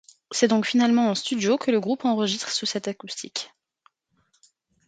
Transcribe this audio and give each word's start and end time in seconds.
C'est 0.31 0.47
donc 0.47 0.65
finalement 0.65 1.11
en 1.11 1.13
studio 1.13 1.59
que 1.59 1.69
le 1.69 1.79
groupe 1.79 2.05
enregistre 2.05 2.49
ce 2.51 2.65
set 2.65 2.87
acoustique. 2.87 3.51